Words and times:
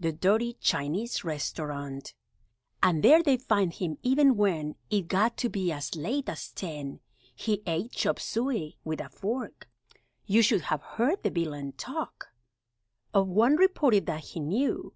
The 0.00 0.10
dirty 0.10 0.54
Chinese 0.54 1.22
Restaurant, 1.22 2.12
And 2.82 3.00
there 3.04 3.22
they'd 3.22 3.40
find 3.40 3.72
him, 3.72 3.96
even 4.02 4.36
when 4.36 4.74
It 4.90 5.02
got 5.06 5.36
to 5.36 5.48
be 5.48 5.70
as 5.70 5.94
late 5.94 6.28
as 6.28 6.50
ten! 6.50 6.98
He 7.32 7.62
ate 7.64 7.92
chopped 7.92 8.20
suey 8.22 8.76
(with 8.82 9.00
a 9.00 9.08
fork), 9.08 9.68
You 10.26 10.42
should 10.42 10.62
have 10.62 10.82
heard 10.82 11.22
the 11.22 11.30
villain 11.30 11.74
talk 11.74 12.30
Of 13.14 13.28
one 13.28 13.54
reporter 13.54 14.00
that 14.00 14.24
he 14.24 14.40
knew 14.40 14.94